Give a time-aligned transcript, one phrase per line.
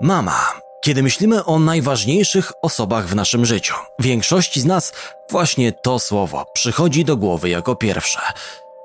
[0.00, 0.52] Mama.
[0.80, 4.92] Kiedy myślimy o najważniejszych osobach w naszym życiu, większości z nas
[5.30, 8.20] właśnie to słowo przychodzi do głowy jako pierwsze.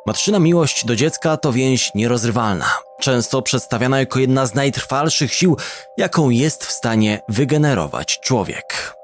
[0.06, 2.66] Matrzyna miłość do dziecka to więź nierozrywalna,
[3.00, 5.58] często przedstawiana jako jedna z najtrwalszych sił,
[5.98, 8.96] jaką jest w stanie wygenerować człowiek.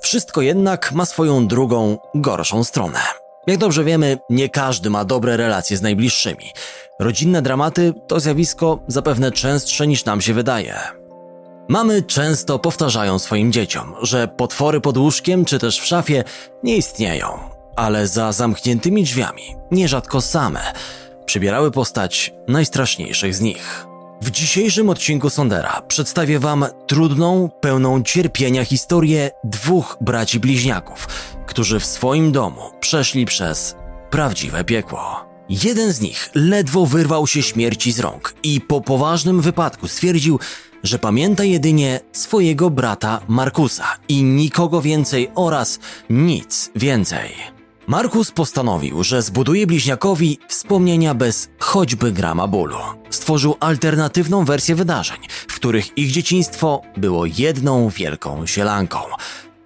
[0.00, 3.00] Wszystko jednak ma swoją drugą, gorszą stronę.
[3.46, 6.52] Jak dobrze wiemy, nie każdy ma dobre relacje z najbliższymi.
[6.98, 10.99] Rodzinne dramaty to zjawisko zapewne częstsze niż nam się wydaje.
[11.70, 16.24] Mamy często powtarzają swoim dzieciom, że potwory pod łóżkiem czy też w szafie
[16.62, 17.38] nie istnieją,
[17.76, 20.60] ale za zamkniętymi drzwiami, nierzadko same,
[21.26, 23.86] przybierały postać najstraszniejszych z nich.
[24.22, 31.08] W dzisiejszym odcinku Sondera przedstawię Wam trudną, pełną cierpienia historię dwóch braci bliźniaków,
[31.46, 33.76] którzy w swoim domu przeszli przez
[34.10, 35.30] prawdziwe piekło.
[35.48, 40.38] Jeden z nich ledwo wyrwał się śmierci z rąk i po poważnym wypadku stwierdził,
[40.82, 45.78] że pamięta jedynie swojego brata Markusa i nikogo więcej oraz
[46.10, 47.30] nic więcej.
[47.86, 52.78] Markus postanowił, że zbuduje bliźniakowi wspomnienia bez choćby grama bólu.
[53.10, 58.98] Stworzył alternatywną wersję wydarzeń, w których ich dzieciństwo było jedną wielką sielanką.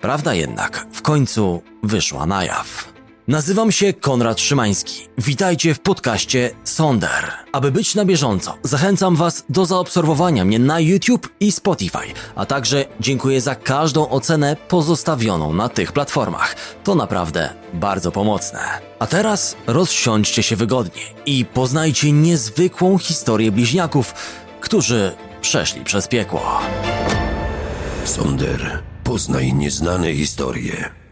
[0.00, 2.93] Prawda jednak w końcu wyszła na jaw.
[3.28, 5.08] Nazywam się Konrad Szymański.
[5.18, 7.32] Witajcie w podcaście Sonder.
[7.52, 11.98] Aby być na bieżąco, zachęcam Was do zaobserwowania mnie na YouTube i Spotify,
[12.34, 16.56] a także dziękuję za każdą ocenę pozostawioną na tych platformach.
[16.84, 18.60] To naprawdę bardzo pomocne.
[18.98, 24.14] A teraz rozsiądźcie się wygodnie i poznajcie niezwykłą historię bliźniaków,
[24.60, 26.60] którzy przeszli przez piekło.
[28.04, 31.03] Sonder, poznaj nieznane historie.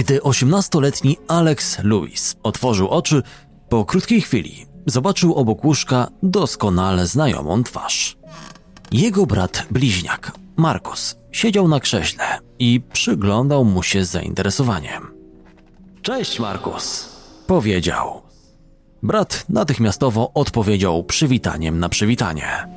[0.00, 3.22] Gdy 18-letni Alex Lewis otworzył oczy,
[3.68, 8.18] po krótkiej chwili zobaczył obok łóżka doskonale znajomą twarz.
[8.92, 12.24] Jego brat bliźniak, Markus, siedział na krześle
[12.58, 15.06] i przyglądał mu się z zainteresowaniem.
[16.02, 17.08] Cześć, Markus,
[17.46, 18.22] powiedział.
[19.02, 22.68] Brat natychmiastowo odpowiedział przywitaniem na przywitanie.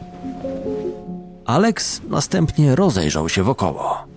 [1.46, 4.13] Alex następnie rozejrzał się wokoło.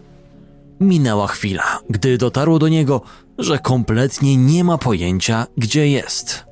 [0.80, 3.00] Minęła chwila, gdy dotarło do niego,
[3.38, 6.46] że kompletnie nie ma pojęcia, gdzie jest.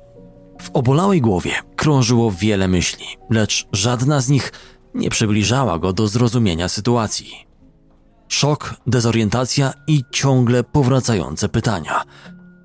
[0.61, 4.51] W obolałej głowie krążyło wiele myśli, lecz żadna z nich
[4.93, 7.47] nie przybliżała go do zrozumienia sytuacji.
[8.27, 12.03] Szok, dezorientacja i ciągle powracające pytania: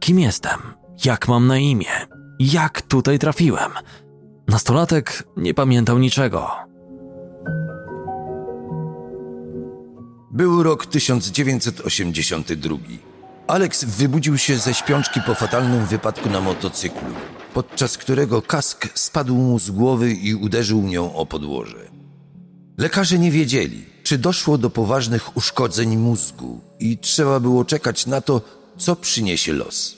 [0.00, 0.58] Kim jestem?
[1.04, 1.90] Jak mam na imię?
[2.38, 3.70] Jak tutaj trafiłem?
[4.48, 6.69] Nastolatek nie pamiętał niczego.
[10.30, 12.76] Był rok 1982.
[13.46, 17.08] Alex wybudził się ze śpiączki po fatalnym wypadku na motocyklu,
[17.54, 21.90] podczas którego kask spadł mu z głowy i uderzył nią o podłoże.
[22.78, 28.40] Lekarze nie wiedzieli, czy doszło do poważnych uszkodzeń mózgu i trzeba było czekać na to,
[28.78, 29.96] co przyniesie los.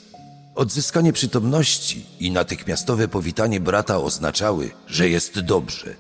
[0.55, 5.95] Odzyskanie przytomności i natychmiastowe powitanie brata oznaczały, że jest dobrze.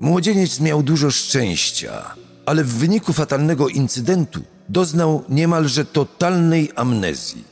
[0.00, 2.14] Młodzieniec miał dużo szczęścia,
[2.46, 7.44] ale w wyniku fatalnego incydentu doznał niemalże totalnej amnezji.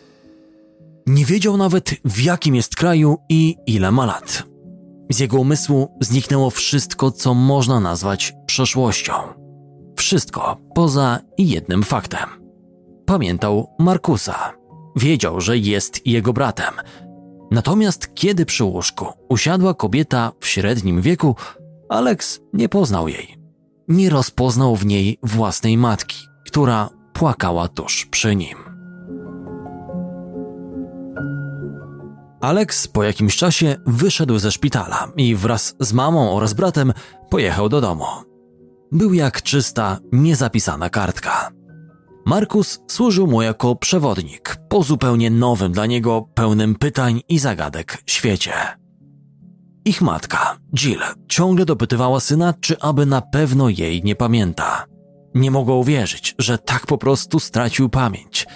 [1.06, 4.42] Nie wiedział nawet w jakim jest kraju i ile ma lat.
[5.10, 9.12] Z jego umysłu zniknęło wszystko, co można nazwać przeszłością.
[9.96, 12.28] Wszystko poza jednym faktem.
[13.06, 14.52] Pamiętał Markusa.
[14.96, 16.74] Wiedział, że jest jego bratem.
[17.50, 21.36] Natomiast kiedy przy łóżku usiadła kobieta w średnim wieku,
[21.88, 23.41] Alex nie poznał jej.
[23.88, 28.58] Nie rozpoznał w niej własnej matki, która płakała tuż przy nim.
[32.40, 36.92] Alex po jakimś czasie wyszedł ze szpitala i wraz z mamą oraz bratem
[37.30, 38.04] pojechał do domu.
[38.92, 41.50] Był jak czysta, niezapisana kartka.
[42.26, 48.81] Markus służył mu jako przewodnik po zupełnie nowym dla niego, pełnym pytań i zagadek świecie.
[49.84, 54.84] Ich matka, Jill, ciągle dopytywała syna, czy aby na pewno jej nie pamięta.
[55.34, 58.46] Nie mogła uwierzyć, że tak po prostu stracił pamięć.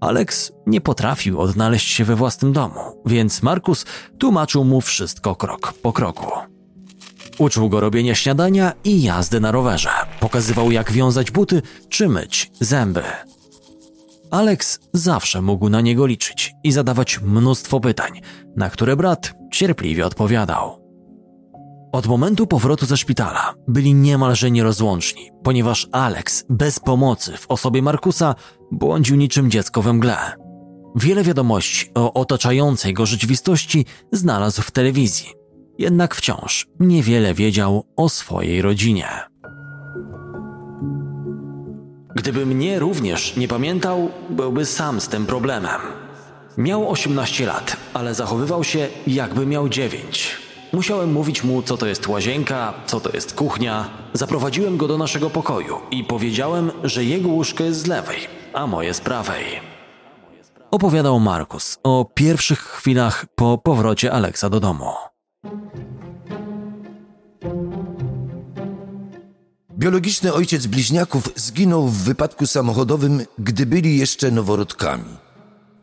[0.00, 3.84] Alex nie potrafił odnaleźć się we własnym domu, więc Markus
[4.18, 6.30] tłumaczył mu wszystko krok po kroku.
[7.38, 9.90] Uczył go robienia śniadania i jazdy na rowerze.
[10.20, 13.02] Pokazywał, jak wiązać buty czy myć zęby.
[14.34, 18.20] Alex zawsze mógł na niego liczyć i zadawać mnóstwo pytań,
[18.56, 20.84] na które brat cierpliwie odpowiadał.
[21.92, 28.34] Od momentu powrotu ze szpitala byli niemalże nierozłączni, ponieważ Alex bez pomocy w osobie Markusa
[28.72, 30.16] błądził niczym dziecko we mgle.
[30.96, 35.32] Wiele wiadomości o otaczającej go rzeczywistości znalazł w telewizji,
[35.78, 39.33] jednak wciąż niewiele wiedział o swojej rodzinie.
[42.14, 45.80] Gdyby mnie również nie pamiętał, byłby sam z tym problemem.
[46.58, 50.36] Miał 18 lat, ale zachowywał się jakby miał 9.
[50.72, 53.90] Musiałem mówić mu, co to jest łazienka, co to jest kuchnia.
[54.12, 58.18] Zaprowadziłem go do naszego pokoju i powiedziałem, że jego łóżko jest z lewej,
[58.52, 59.44] a moje z prawej.
[60.70, 64.90] Opowiadał Markus o pierwszych chwilach po powrocie Aleksa do domu.
[69.78, 75.16] Biologiczny ojciec bliźniaków zginął w wypadku samochodowym, gdy byli jeszcze noworodkami.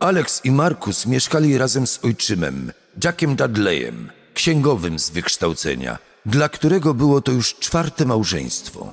[0.00, 2.72] Alex i Markus mieszkali razem z ojczymem,
[3.04, 8.92] Jackiem Dudleyem, księgowym z wykształcenia, dla którego było to już czwarte małżeństwo.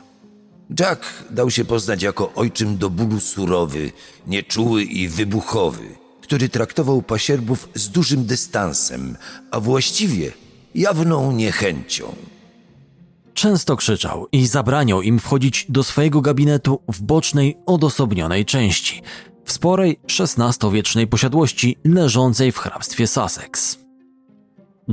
[0.79, 3.91] Jack dał się poznać jako ojczym do bólu surowy,
[4.27, 5.87] nieczuły i wybuchowy,
[6.21, 9.17] który traktował pasierbów z dużym dystansem,
[9.51, 10.31] a właściwie
[10.75, 12.15] jawną niechęcią.
[13.39, 19.01] Często krzyczał i zabraniał im wchodzić do swojego gabinetu w bocznej, odosobnionej części,
[19.45, 23.79] w sporej XVI-wiecznej posiadłości leżącej w hrabstwie Sussex.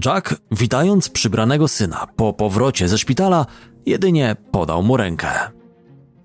[0.04, 3.46] Jack, witając przybranego syna po powrocie ze szpitala,
[3.86, 5.30] jedynie podał mu rękę.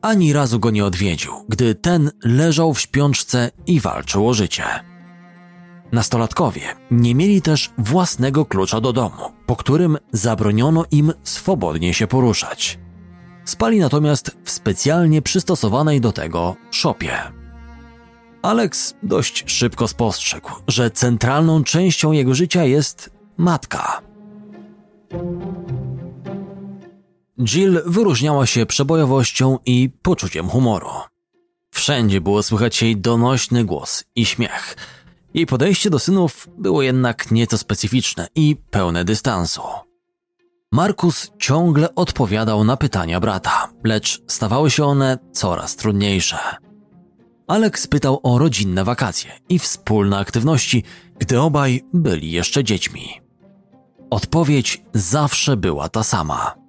[0.02, 4.91] Ani razu go nie odwiedził, gdy ten leżał w śpiączce i walczył o życie.
[5.92, 6.62] Nastolatkowie
[6.92, 12.80] nie mieli też własnego klucza do domu, po którym zabroniono im swobodnie się poruszać.
[13.46, 17.12] Spali natomiast w specjalnie przystosowanej do tego szopie.
[18.42, 24.02] Alex dość szybko spostrzegł, że centralną częścią jego życia jest matka.
[27.40, 30.90] Jill wyróżniała się przebojowością i poczuciem humoru.
[31.74, 34.76] Wszędzie było słychać jej donośny głos i śmiech.
[35.34, 39.62] Jej podejście do synów było jednak nieco specyficzne i pełne dystansu.
[40.72, 46.38] Markus ciągle odpowiadał na pytania brata, lecz stawały się one coraz trudniejsze.
[47.48, 50.84] Alex pytał o rodzinne wakacje i wspólne aktywności,
[51.20, 53.22] gdy obaj byli jeszcze dziećmi.
[54.10, 56.61] Odpowiedź zawsze była ta sama.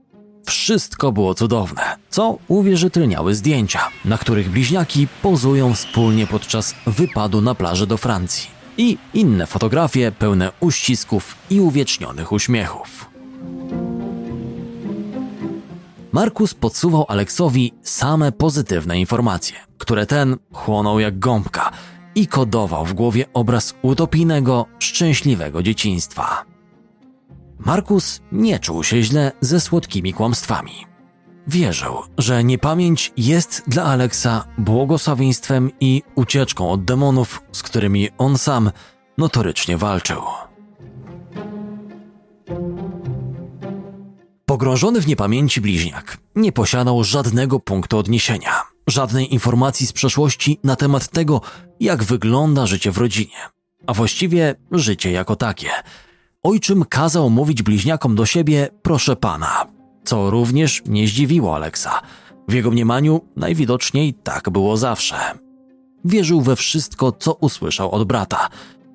[0.46, 7.86] Wszystko było cudowne, co uwierzytelniały zdjęcia, na których bliźniaki pozują wspólnie podczas wypadu na plaży
[7.86, 13.10] do Francji i inne fotografie pełne uścisków i uwiecznionych uśmiechów.
[16.12, 21.70] Markus podsuwał Aleksowi same pozytywne informacje, które ten chłonął jak gąbka
[22.14, 26.51] i kodował w głowie obraz utopijnego, szczęśliwego dzieciństwa.
[27.64, 30.86] Markus nie czuł się źle ze słodkimi kłamstwami.
[31.46, 38.70] Wierzył, że niepamięć jest dla Aleksa błogosławieństwem i ucieczką od demonów, z którymi on sam
[39.18, 40.22] notorycznie walczył.
[44.46, 51.08] Pogrążony w niepamięci bliźniak nie posiadał żadnego punktu odniesienia, żadnej informacji z przeszłości na temat
[51.08, 51.40] tego,
[51.80, 53.36] jak wygląda życie w rodzinie,
[53.86, 55.70] a właściwie życie jako takie.
[56.44, 59.66] Ojczym kazał mówić bliźniakom do siebie proszę pana,
[60.04, 62.00] co również nie zdziwiło Aleksa.
[62.48, 65.16] W jego mniemaniu najwidoczniej tak było zawsze.
[66.04, 68.48] Wierzył we wszystko, co usłyszał od brata,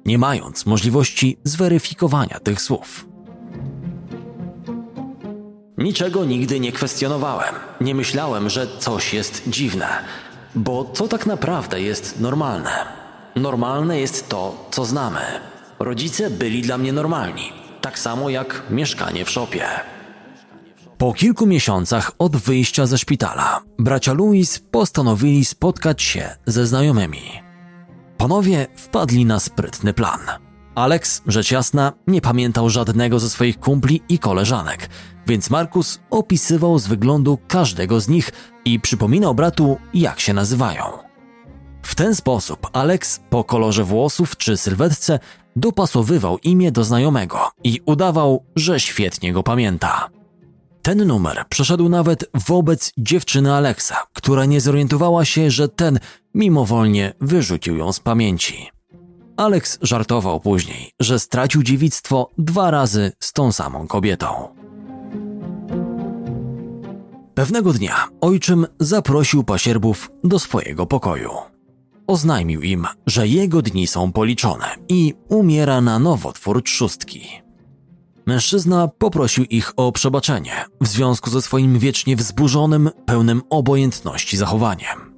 [0.05, 3.07] nie mając możliwości zweryfikowania tych słów.
[5.77, 7.55] Niczego nigdy nie kwestionowałem.
[7.81, 9.87] Nie myślałem, że coś jest dziwne,
[10.55, 12.71] bo co tak naprawdę jest normalne?
[13.35, 15.19] Normalne jest to, co znamy.
[15.79, 19.65] Rodzice byli dla mnie normalni, tak samo jak mieszkanie w szopie.
[20.97, 27.21] Po kilku miesiącach od wyjścia ze szpitala, bracia Louis postanowili spotkać się ze znajomymi.
[28.17, 30.19] Panowie wpadli na sprytny plan.
[30.75, 34.89] Alex, rzecz jasna, nie pamiętał żadnego ze swoich kumpli i koleżanek,
[35.27, 38.31] więc Markus opisywał z wyglądu każdego z nich
[38.65, 40.83] i przypominał bratu, jak się nazywają.
[41.81, 45.19] W ten sposób Alex po kolorze włosów czy sylwetce
[45.57, 50.09] dopasowywał imię do znajomego i udawał, że świetnie go pamięta.
[50.81, 55.99] Ten numer przeszedł nawet wobec dziewczyny Alexa, która nie zorientowała się, że ten
[56.33, 58.69] mimowolnie wyrzucił ją z pamięci.
[59.37, 64.47] Alex żartował później, że stracił dziewictwo dwa razy z tą samą kobietą.
[67.33, 71.56] Pewnego dnia ojczym zaprosił pasierbów do swojego pokoju.
[72.07, 77.27] Oznajmił im, że jego dni są policzone i umiera na nowotwór trzustki.
[78.25, 85.13] Mężczyzna poprosił ich o przebaczenie w związku ze swoim wiecznie wzburzonym, pełnym obojętności zachowaniem.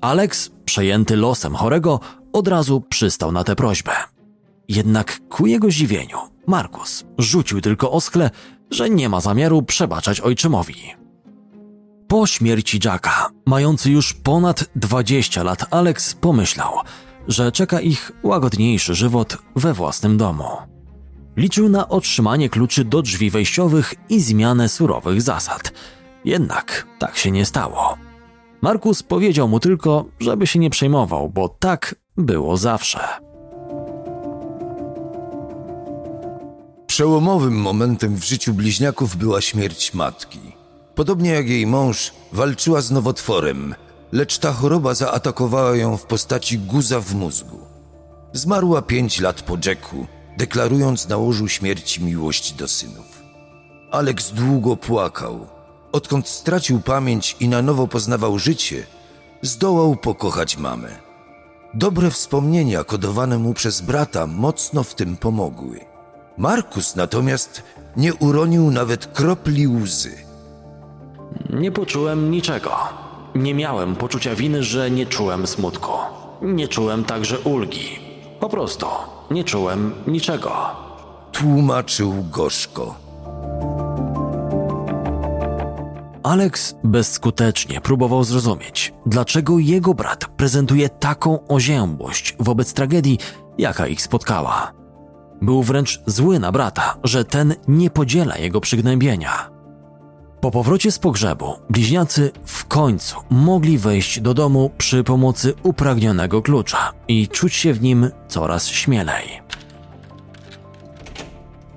[0.00, 2.00] Alex, przejęty losem chorego,
[2.32, 3.92] od razu przystał na tę prośbę.
[4.68, 8.30] Jednak ku jego zdziwieniu, Markus rzucił tylko oskle,
[8.70, 10.99] że nie ma zamiaru przebaczać ojczymowi.
[12.10, 16.72] Po śmierci Jacka, mający już ponad 20 lat, Alex pomyślał,
[17.28, 20.44] że czeka ich łagodniejszy żywot we własnym domu.
[21.36, 25.72] Liczył na otrzymanie kluczy do drzwi wejściowych i zmianę surowych zasad.
[26.24, 27.96] Jednak tak się nie stało.
[28.62, 33.00] Markus powiedział mu tylko, żeby się nie przejmował, bo tak było zawsze.
[36.86, 40.59] Przełomowym momentem w życiu bliźniaków była śmierć matki.
[41.00, 43.74] Podobnie jak jej mąż, walczyła z nowotworem,
[44.12, 47.58] lecz ta choroba zaatakowała ją w postaci guza w mózgu.
[48.32, 50.06] Zmarła pięć lat po Jacku,
[50.38, 53.22] deklarując na łożu śmierci miłość do synów.
[53.90, 55.46] Alex długo płakał.
[55.92, 58.86] Odkąd stracił pamięć i na nowo poznawał życie,
[59.42, 60.98] zdołał pokochać mamę.
[61.74, 65.80] Dobre wspomnienia kodowane mu przez brata mocno w tym pomogły.
[66.38, 67.62] Markus natomiast
[67.96, 70.29] nie uronił nawet kropli łzy.
[71.50, 72.70] Nie poczułem niczego.
[73.34, 75.92] Nie miałem poczucia winy, że nie czułem smutku.
[76.42, 77.98] Nie czułem także ulgi.
[78.40, 78.86] Po prostu
[79.30, 80.52] nie czułem niczego.
[81.32, 82.94] Tłumaczył gorzko.
[86.22, 93.18] Alex bezskutecznie próbował zrozumieć, dlaczego jego brat prezentuje taką oziębłość wobec tragedii,
[93.58, 94.72] jaka ich spotkała.
[95.42, 99.59] Był wręcz zły na brata, że ten nie podziela jego przygnębienia.
[100.40, 106.92] Po powrocie z pogrzebu bliźniacy w końcu mogli wejść do domu przy pomocy upragnionego klucza
[107.08, 109.24] i czuć się w nim coraz śmielej.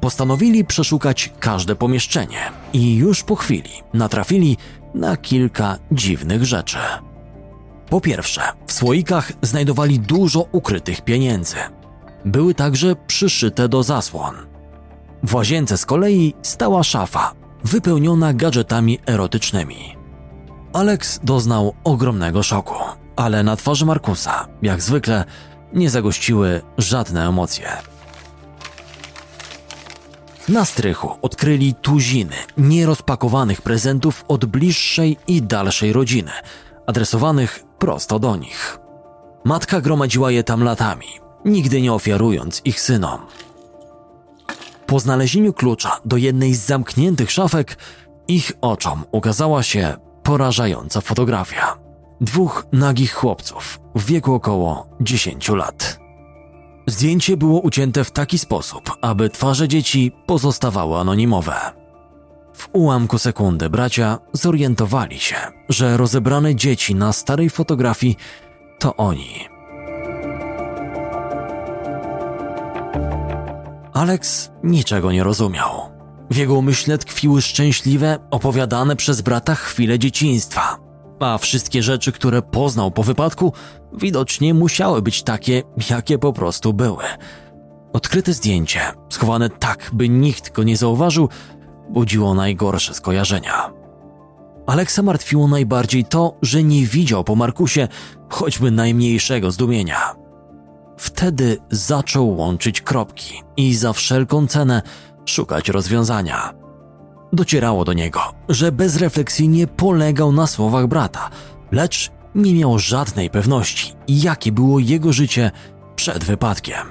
[0.01, 4.57] Postanowili przeszukać każde pomieszczenie i już po chwili natrafili
[4.93, 6.77] na kilka dziwnych rzeczy.
[7.89, 11.57] Po pierwsze, w słoikach znajdowali dużo ukrytych pieniędzy.
[12.25, 14.35] Były także przyszyte do zasłon.
[15.23, 19.95] W łazience z kolei stała szafa, wypełniona gadżetami erotycznymi.
[20.73, 22.75] Alex doznał ogromnego szoku,
[23.15, 25.25] ale na twarzy Markusa, jak zwykle,
[25.73, 27.67] nie zagościły żadne emocje.
[30.49, 36.31] Na strychu odkryli tuziny nierozpakowanych prezentów od bliższej i dalszej rodziny,
[36.87, 38.79] adresowanych prosto do nich.
[39.45, 41.07] Matka gromadziła je tam latami,
[41.45, 43.19] nigdy nie ofiarując ich synom.
[44.93, 47.77] Po znalezieniu klucza do jednej z zamkniętych szafek,
[48.27, 51.77] ich oczom ukazała się porażająca fotografia.
[52.21, 55.99] Dwóch nagich chłopców w wieku około 10 lat.
[56.87, 61.55] Zdjęcie było ucięte w taki sposób, aby twarze dzieci pozostawały anonimowe.
[62.53, 65.35] W ułamku sekundy bracia zorientowali się,
[65.69, 68.15] że rozebrane dzieci na starej fotografii
[68.79, 69.52] to oni.
[73.93, 75.69] Alex niczego nie rozumiał.
[76.29, 80.77] W jego umyśle tkwiły szczęśliwe, opowiadane przez brata chwile dzieciństwa,
[81.19, 83.53] a wszystkie rzeczy, które poznał po wypadku,
[83.93, 87.03] widocznie musiały być takie, jakie po prostu były.
[87.93, 91.29] Odkryte zdjęcie, schowane tak, by nikt go nie zauważył,
[91.89, 93.73] budziło najgorsze skojarzenia.
[94.67, 97.87] Aleksa martwiło najbardziej to, że nie widział po Markusie
[98.29, 100.22] choćby najmniejszego zdumienia.
[100.97, 104.81] Wtedy zaczął łączyć kropki i za wszelką cenę
[105.25, 106.53] szukać rozwiązania.
[107.33, 108.19] Docierało do niego,
[108.49, 111.29] że bezrefleksyjnie polegał na słowach brata,
[111.71, 115.51] lecz nie miał żadnej pewności, jakie było jego życie
[115.95, 116.87] przed wypadkiem.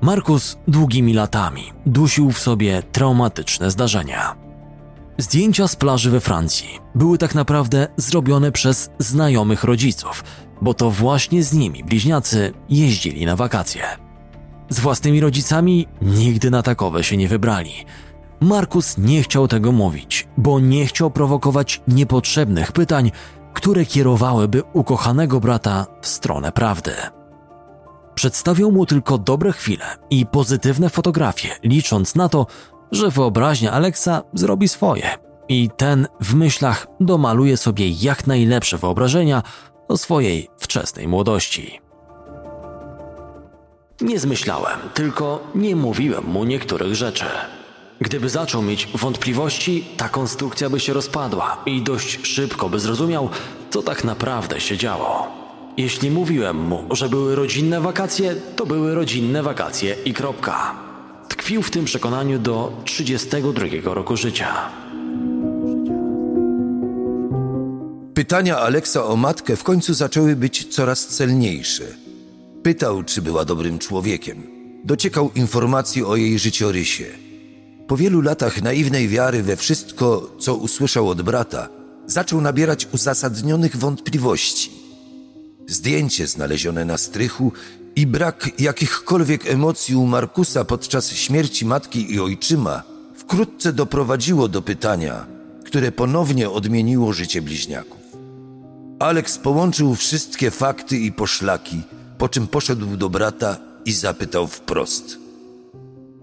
[0.00, 4.51] Markus długimi latami dusił w sobie traumatyczne zdarzenia.
[5.18, 10.24] Zdjęcia z plaży we Francji były tak naprawdę zrobione przez znajomych rodziców,
[10.62, 13.82] bo to właśnie z nimi bliźniacy jeździli na wakacje.
[14.68, 17.72] Z własnymi rodzicami nigdy na takowe się nie wybrali.
[18.40, 23.10] Markus nie chciał tego mówić, bo nie chciał prowokować niepotrzebnych pytań,
[23.54, 26.92] które kierowałyby ukochanego brata w stronę prawdy.
[28.14, 32.46] Przedstawiał mu tylko dobre chwile i pozytywne fotografie, licząc na to,
[32.92, 35.10] że wyobraźnia Aleksa zrobi swoje
[35.48, 39.42] i ten w myślach domaluje sobie jak najlepsze wyobrażenia
[39.88, 41.80] o swojej wczesnej młodości.
[44.00, 47.24] Nie zmyślałem, tylko nie mówiłem mu niektórych rzeczy.
[48.00, 53.28] Gdyby zaczął mieć wątpliwości, ta konstrukcja by się rozpadła i dość szybko by zrozumiał,
[53.70, 55.28] co tak naprawdę się działo.
[55.76, 60.81] Jeśli mówiłem mu, że były rodzinne wakacje, to były rodzinne wakacje i kropka.
[61.32, 64.70] Tkwił w tym przekonaniu do 32 roku życia.
[68.14, 71.84] Pytania Aleksa o matkę w końcu zaczęły być coraz celniejsze.
[72.62, 74.42] Pytał, czy była dobrym człowiekiem.
[74.84, 77.06] Dociekał informacji o jej życiorysie.
[77.86, 81.68] Po wielu latach naiwnej wiary we wszystko, co usłyszał od brata,
[82.06, 84.70] zaczął nabierać uzasadnionych wątpliwości.
[85.66, 87.52] Zdjęcie znalezione na strychu
[87.96, 92.82] i brak jakichkolwiek emocji u Markusa podczas śmierci matki i ojczyma
[93.14, 95.26] wkrótce doprowadziło do pytania,
[95.64, 98.00] które ponownie odmieniło życie bliźniaków.
[98.98, 101.82] Alex połączył wszystkie fakty i poszlaki,
[102.18, 105.18] po czym poszedł do brata i zapytał wprost.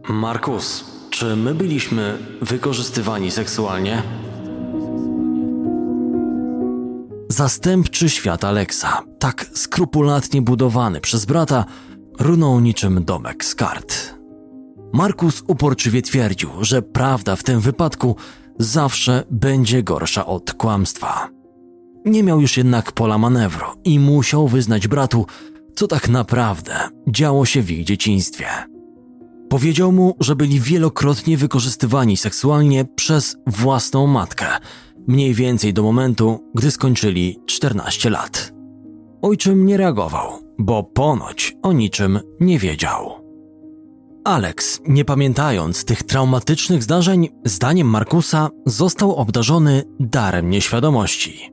[0.09, 4.03] Markus, czy my byliśmy wykorzystywani seksualnie?
[7.31, 11.65] Zastępczy świat Aleksa, tak skrupulatnie budowany przez brata,
[12.19, 14.15] runął niczym domek z kart.
[14.93, 18.15] Markus uporczywie twierdził, że prawda w tym wypadku
[18.59, 21.29] zawsze będzie gorsza od kłamstwa.
[22.05, 25.25] Nie miał już jednak pola manewru i musiał wyznać bratu,
[25.75, 28.45] co tak naprawdę działo się w ich dzieciństwie.
[29.50, 34.45] Powiedział mu, że byli wielokrotnie wykorzystywani seksualnie przez własną matkę,
[35.09, 38.53] mniej więcej do momentu, gdy skończyli 14 lat.
[39.21, 43.11] Ojczym nie reagował, bo ponoć o niczym nie wiedział.
[44.23, 51.51] Alex, nie pamiętając tych traumatycznych zdarzeń, zdaniem Markusa został obdarzony darem nieświadomości.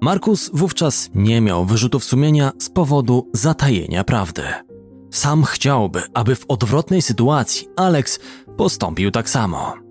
[0.00, 4.42] Markus wówczas nie miał wyrzutów sumienia z powodu zatajenia prawdy.
[5.10, 8.20] Sam chciałby, aby w odwrotnej sytuacji Alex
[8.56, 9.85] postąpił tak samo.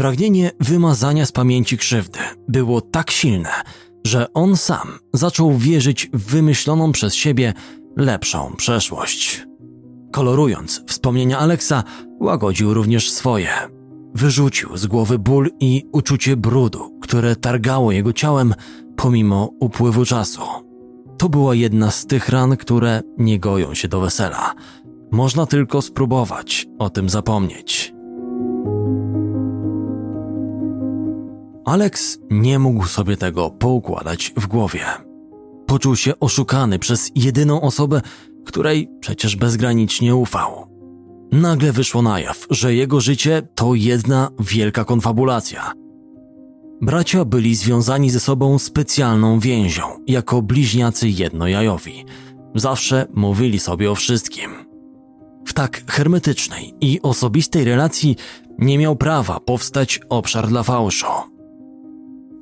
[0.00, 3.50] Pragnienie wymazania z pamięci krzywdy było tak silne,
[4.06, 7.54] że on sam zaczął wierzyć w wymyśloną przez siebie
[7.96, 9.46] lepszą przeszłość.
[10.12, 11.84] Kolorując wspomnienia Alexa,
[12.20, 13.50] łagodził również swoje.
[14.14, 18.54] Wyrzucił z głowy ból i uczucie brudu, które targało jego ciałem
[18.96, 20.42] pomimo upływu czasu.
[21.18, 24.54] To była jedna z tych ran, które nie goją się do wesela.
[25.10, 27.94] Można tylko spróbować o tym zapomnieć.
[31.70, 34.80] Alex nie mógł sobie tego poukładać w głowie.
[35.66, 38.02] Poczuł się oszukany przez jedyną osobę,
[38.46, 40.66] której przecież bezgranicznie ufał.
[41.32, 45.72] Nagle wyszło na jaw, że jego życie to jedna wielka konfabulacja.
[46.82, 52.04] Bracia byli związani ze sobą specjalną więzią, jako bliźniacy jednojajowi.
[52.54, 54.50] Zawsze mówili sobie o wszystkim.
[55.46, 58.16] W tak hermetycznej i osobistej relacji
[58.58, 61.29] nie miał prawa powstać obszar dla fałszu.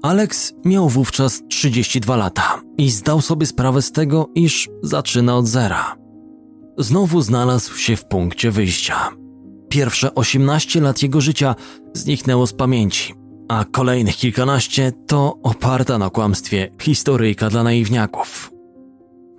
[0.02, 5.96] Alex miał wówczas 32 lata i zdał sobie sprawę z tego, iż zaczyna od zera.
[6.78, 9.10] Znowu znalazł się w punkcie wyjścia.
[9.68, 11.54] Pierwsze 18 lat jego życia
[11.94, 13.14] zniknęło z pamięci,
[13.48, 18.50] a kolejnych kilkanaście to oparta na kłamstwie historyjka dla naiwniaków.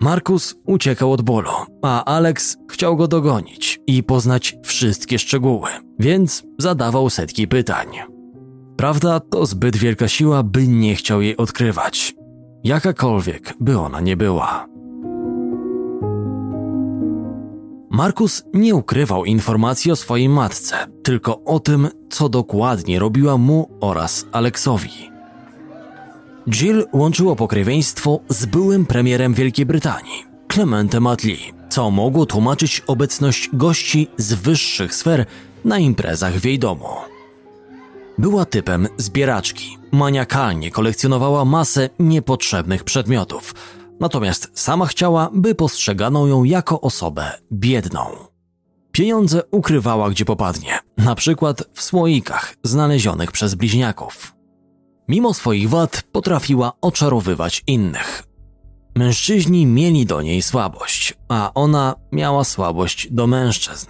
[0.02, 5.70] Markus uciekał od bólu, a Alex chciał go dogonić i poznać wszystkie szczegóły,
[6.00, 7.88] więc zadawał setki pytań.
[8.80, 12.16] Prawda to zbyt wielka siła, by nie chciał jej odkrywać,
[12.64, 14.66] jakakolwiek by ona nie była.
[17.90, 24.26] Markus nie ukrywał informacji o swojej matce, tylko o tym, co dokładnie robiła mu oraz
[24.32, 25.12] Aleksowi.
[26.50, 34.08] Jill łączyło pokrewieństwo z byłym premierem Wielkiej Brytanii, Clementem Attlee, co mogło tłumaczyć obecność gości
[34.18, 35.26] z wyższych sfer
[35.66, 37.19] na imprezach w jej domu.
[38.20, 43.54] Była typem zbieraczki, maniakalnie kolekcjonowała masę niepotrzebnych przedmiotów–
[44.00, 48.02] natomiast sama chciała, by postrzegano ją jako osobę biedną.
[48.92, 54.36] Pieniądze ukrywała gdzie popadnie, na przykład w słoikach znalezionych przez bliźniaków.
[55.08, 58.24] Mimo swoich wad potrafiła oczarowywać innych.
[58.96, 63.88] Mężczyźni mieli do niej słabość, a ona miała słabość do mężczyzn.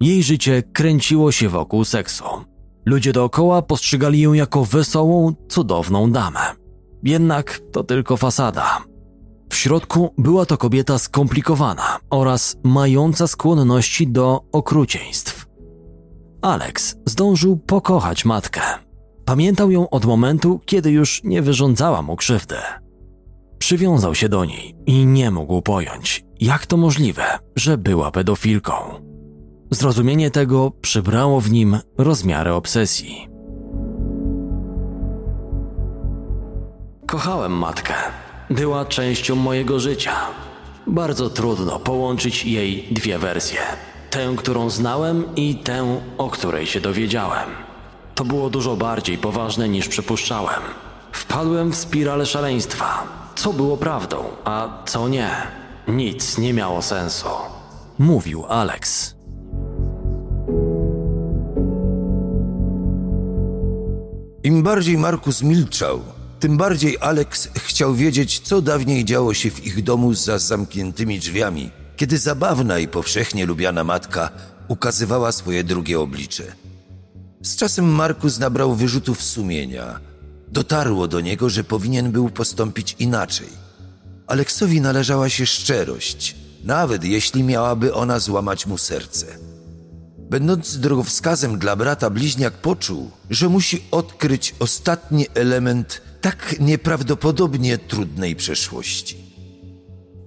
[0.00, 2.24] Jej życie kręciło się wokół seksu.
[2.86, 6.40] Ludzie dookoła postrzegali ją jako wesołą, cudowną damę.
[7.02, 8.84] Jednak to tylko fasada.
[9.50, 15.46] W środku była to kobieta skomplikowana oraz mająca skłonności do okrucieństw.
[16.42, 18.60] Alex zdążył pokochać matkę.
[19.24, 22.56] Pamiętał ją od momentu, kiedy już nie wyrządzała mu krzywdy.
[23.58, 27.24] Przywiązał się do niej i nie mógł pojąć, jak to możliwe,
[27.56, 28.74] że była pedofilką.
[29.74, 33.28] Zrozumienie tego przybrało w nim rozmiary obsesji.
[37.06, 37.94] Kochałem matkę,
[38.50, 40.12] była częścią mojego życia.
[40.86, 43.60] Bardzo trudno połączyć jej dwie wersje.
[44.10, 47.50] Tę, którą znałem i tę, o której się dowiedziałem.
[48.14, 50.62] To było dużo bardziej poważne niż przypuszczałem.
[51.12, 53.02] Wpadłem w spiralę szaleństwa.
[53.34, 55.30] Co było prawdą, a co nie?
[55.88, 57.28] Nic nie miało sensu.
[57.98, 59.14] Mówił Alex.
[64.54, 66.02] Im bardziej Markus milczał,
[66.40, 71.70] tym bardziej Alex chciał wiedzieć, co dawniej działo się w ich domu za zamkniętymi drzwiami,
[71.96, 74.30] kiedy zabawna i powszechnie lubiana matka
[74.68, 76.44] ukazywała swoje drugie oblicze.
[77.42, 80.00] Z czasem Markus nabrał wyrzutów sumienia.
[80.48, 83.48] Dotarło do niego, że powinien był postąpić inaczej.
[84.26, 89.26] Aleksowi należała się szczerość, nawet jeśli miałaby ona złamać mu serce.
[90.30, 99.24] Będąc drogowskazem dla brata, bliźniak poczuł, że musi odkryć ostatni element tak nieprawdopodobnie trudnej przeszłości.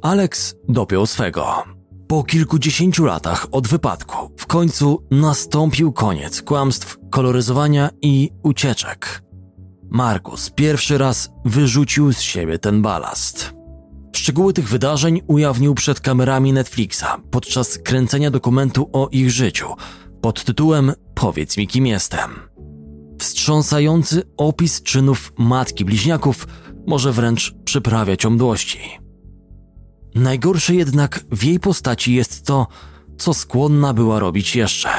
[0.01, 1.63] Alex dopiął swego.
[2.07, 9.23] Po kilkudziesięciu latach od wypadku w końcu nastąpił koniec kłamstw, koloryzowania i ucieczek.
[9.89, 13.56] Markus pierwszy raz wyrzucił z siebie ten balast.
[14.17, 19.67] Szczegóły tych wydarzeń ujawnił przed kamerami Netflixa podczas kręcenia dokumentu o ich życiu
[20.21, 22.29] pod tytułem Powiedz mi kim jestem.
[23.19, 26.47] Wstrząsający opis czynów matki bliźniaków
[26.87, 28.79] może wręcz przyprawiać o mdłości.
[30.15, 32.67] Najgorsze jednak w jej postaci jest to,
[33.17, 34.89] co skłonna była robić jeszcze.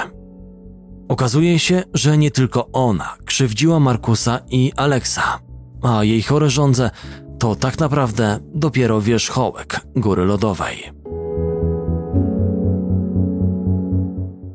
[1.09, 5.39] Okazuje się, że nie tylko ona krzywdziła Markusa i Aleksa,
[5.83, 6.91] a jej chore żądze
[7.39, 10.93] to tak naprawdę dopiero wierzchołek góry lodowej.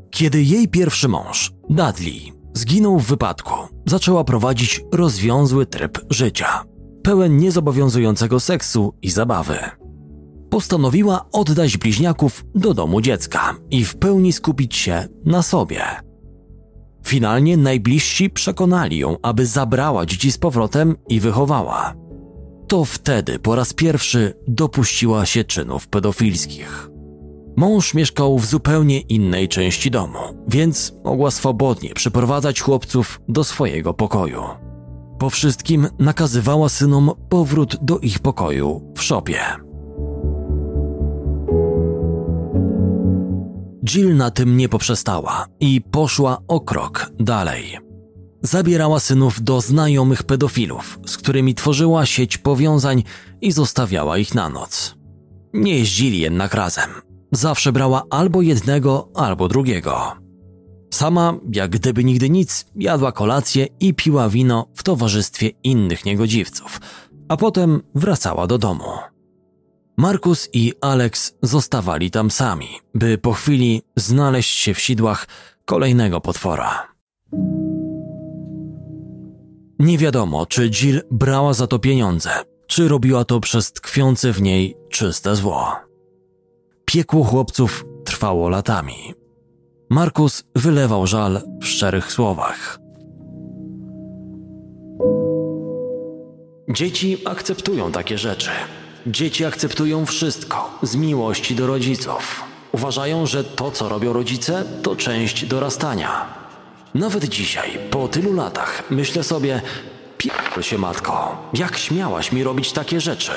[0.10, 3.54] Kiedy jej pierwszy mąż, Dudley, zginął w wypadku,
[3.86, 6.63] zaczęła prowadzić rozwiązły tryb życia,
[7.04, 9.60] pełen niezobowiązującego seksu i zabawy.
[10.50, 15.82] Postanowiła oddać bliźniaków do domu dziecka i w pełni skupić się na sobie.
[17.06, 22.03] Finalnie najbliżsi przekonali ją, aby zabrała dzieci z powrotem i wychowała.
[22.67, 26.89] To wtedy po raz pierwszy dopuściła się czynów pedofilskich.
[27.56, 34.43] Mąż mieszkał w zupełnie innej części domu, więc mogła swobodnie przyprowadzać chłopców do swojego pokoju.
[35.19, 39.39] Po wszystkim nakazywała synom powrót do ich pokoju w szopie.
[43.86, 47.80] Jill na tym nie poprzestała i poszła o krok dalej.
[48.43, 53.03] Zabierała synów do znajomych pedofilów, z którymi tworzyła sieć powiązań
[53.41, 54.95] i zostawiała ich na noc.
[55.53, 56.89] Nie jeździli jednak razem.
[57.32, 60.12] Zawsze brała albo jednego, albo drugiego.
[60.93, 66.82] Sama, jak gdyby nigdy nic, jadła kolację i piła wino w towarzystwie innych niegodziwców,
[67.29, 68.91] a potem wracała do domu.
[69.97, 75.27] Markus i Alex zostawali tam sami, by po chwili znaleźć się w sidłach
[75.65, 76.92] kolejnego potwora.
[79.84, 82.30] Nie wiadomo, czy Jill brała za to pieniądze,
[82.67, 85.76] czy robiła to przez tkwiące w niej czyste zło.
[86.86, 89.13] Piekło chłopców trwało latami.
[89.89, 92.80] Markus wylewał żal w szczerych słowach.
[96.69, 98.50] Dzieci akceptują takie rzeczy.
[99.08, 102.43] Dzieci akceptują wszystko z miłości do rodziców.
[102.72, 106.42] Uważają, że to, co robią rodzice, to część dorastania.
[106.93, 109.62] Nawet dzisiaj, po tylu latach, myślę sobie,
[110.17, 113.32] pierdol się matko, jak śmiałaś mi robić takie rzeczy?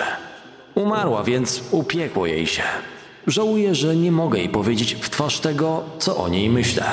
[0.75, 2.63] Umarła, więc upiekło jej się.
[3.27, 6.85] Żałuję, że nie mogę jej powiedzieć w twarz tego, co o niej myślę.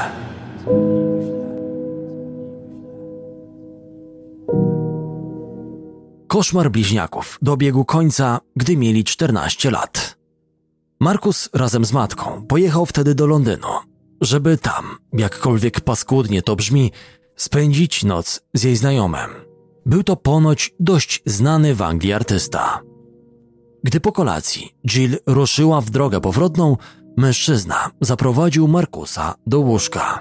[6.28, 10.18] Koszmar bliźniaków dobiegł końca, gdy mieli 14 lat.
[11.00, 13.68] Markus razem z matką pojechał wtedy do Londynu,
[14.24, 16.92] żeby tam, jakkolwiek paskudnie to brzmi,
[17.36, 19.30] spędzić noc z jej znajomym.
[19.86, 22.82] Był to ponoć dość znany w Anglii artysta.
[23.84, 26.78] Gdy po kolacji Jill ruszyła w drogę powrotną,
[27.18, 30.20] mężczyzna zaprowadził Markusa do łóżka.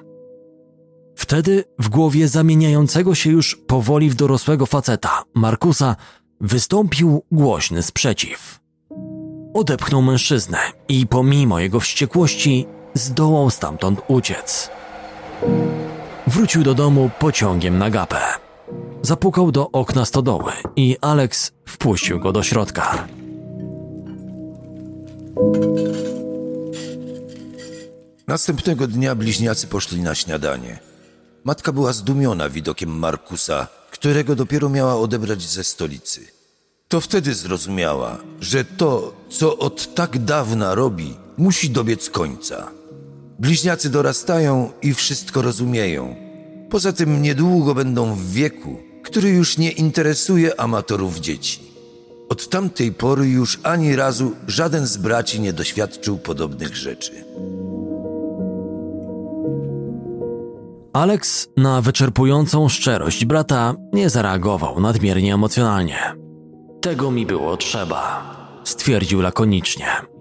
[1.17, 5.97] Wtedy w głowie zamieniającego się już powoli w dorosłego faceta Markusa
[6.41, 8.61] wystąpił głośny sprzeciw.
[9.55, 14.71] Odepchnął mężczyznę i pomimo jego wściekłości zdołał stamtąd uciec.
[16.27, 18.21] Wrócił do domu pociągiem na gapę.
[19.03, 23.09] Zapukał do okna stodoły i Alex wpuścił go do środka.
[28.27, 30.79] Następnego dnia bliźniacy poszli na śniadanie.
[31.45, 36.21] Matka była zdumiona widokiem Markusa, którego dopiero miała odebrać ze stolicy.
[36.89, 42.82] To wtedy zrozumiała, że to, co od tak dawna robi, musi dobiec końca.
[43.39, 46.17] Bliźniacy dorastają i wszystko rozumieją.
[46.71, 51.61] Poza tym niedługo będą w wieku, który już nie interesuje amatorów dzieci.
[52.29, 57.25] Od tamtej pory już ani razu żaden z braci nie doświadczył podobnych rzeczy.
[60.93, 66.15] Alex na wyczerpującą szczerość brata nie zareagował nadmiernie emocjonalnie.
[66.81, 68.23] Tego mi było trzeba,
[68.65, 70.12] stwierdził lakonicznie.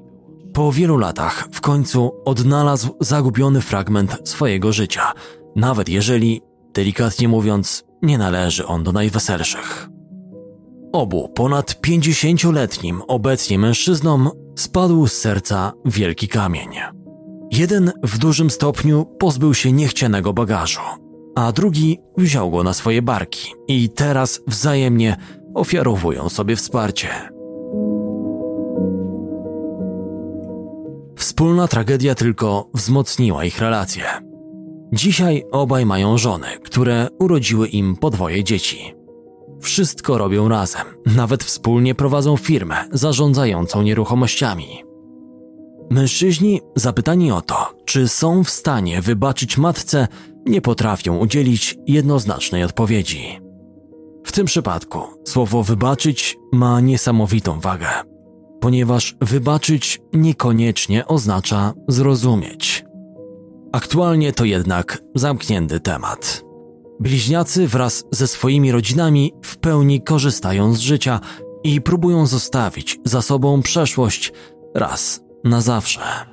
[0.53, 5.13] Po wielu latach w końcu odnalazł zagubiony fragment swojego życia,
[5.55, 6.41] nawet jeżeli,
[6.73, 9.89] delikatnie mówiąc, nie należy on do najweselszych.
[10.93, 16.69] Obu ponad pięćdziesięcioletnim obecnie mężczyznom spadł z serca wielki kamień.
[17.51, 20.81] Jeden w dużym stopniu pozbył się niechcianego bagażu,
[21.35, 25.17] a drugi wziął go na swoje barki i teraz wzajemnie
[25.53, 27.30] ofiarowują sobie wsparcie.
[31.21, 34.03] Wspólna tragedia tylko wzmocniła ich relacje.
[34.93, 38.95] Dzisiaj obaj mają żony, które urodziły im podwoje dzieci.
[39.61, 44.83] Wszystko robią razem, nawet wspólnie prowadzą firmę zarządzającą nieruchomościami.
[45.89, 50.07] Mężczyźni, zapytani o to, czy są w stanie wybaczyć matce,
[50.45, 53.39] nie potrafią udzielić jednoznacznej odpowiedzi.
[54.25, 57.87] W tym przypadku słowo wybaczyć ma niesamowitą wagę,
[58.61, 62.85] ponieważ wybaczyć niekoniecznie oznacza zrozumieć.
[63.71, 66.43] Aktualnie to jednak zamknięty temat.
[66.99, 71.19] Bliźniacy wraz ze swoimi rodzinami w pełni korzystają z życia
[71.63, 74.33] i próbują zostawić za sobą przeszłość
[74.75, 76.30] raz na zawsze.